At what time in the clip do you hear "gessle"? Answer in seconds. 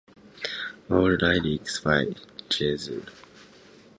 2.49-3.07